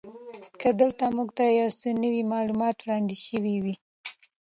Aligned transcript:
که 0.61 0.69
دلته 0.79 1.05
موږ 1.15 1.29
ته 1.37 1.43
یو 1.59 1.69
څه 1.79 1.87
نوي 2.03 2.23
معلومات 2.33 2.77
وړاندې 2.79 3.15
شوي 3.25 3.55
وی. 3.63 3.75